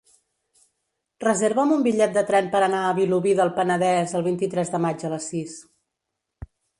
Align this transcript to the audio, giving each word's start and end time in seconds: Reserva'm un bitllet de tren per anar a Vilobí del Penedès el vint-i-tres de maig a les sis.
Reserva'm 1.23 1.73
un 1.75 1.83
bitllet 1.87 2.15
de 2.15 2.23
tren 2.31 2.49
per 2.55 2.61
anar 2.67 2.79
a 2.85 2.95
Vilobí 2.99 3.33
del 3.41 3.51
Penedès 3.59 4.15
el 4.21 4.25
vint-i-tres 4.29 4.73
de 4.77 4.81
maig 4.87 5.05
a 5.07 5.13
les 5.13 5.29
sis. 5.35 5.55